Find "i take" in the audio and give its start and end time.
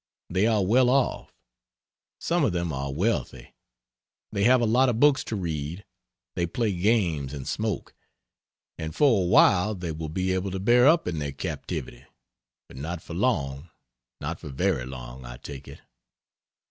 15.23-15.67